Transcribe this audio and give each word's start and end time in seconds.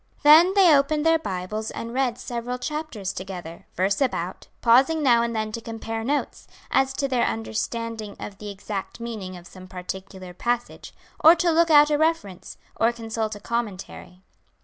Then 0.23 0.55
they 0.55 0.75
opened 0.75 1.05
their 1.05 1.19
Bibles 1.19 1.69
and 1.69 1.93
read 1.93 2.17
several 2.17 2.57
chapters 2.57 3.13
together, 3.13 3.67
verse 3.75 4.01
about, 4.01 4.47
pausing 4.59 5.03
now 5.03 5.21
and 5.21 5.35
then 5.35 5.51
to 5.51 5.61
compare 5.61 6.03
notes, 6.03 6.47
as 6.71 6.91
to 6.93 7.07
their 7.07 7.23
understanding 7.27 8.15
of 8.19 8.39
the 8.39 8.49
exact 8.49 8.99
meaning 8.99 9.37
of 9.37 9.45
some 9.45 9.67
particular 9.67 10.33
passage, 10.33 10.91
or 11.23 11.35
to 11.35 11.51
look 11.51 11.69
out 11.69 11.91
a 11.91 11.99
reference, 11.99 12.57
or 12.75 12.91
consult 12.91 13.35
a 13.35 13.39
commentary. 13.39 14.23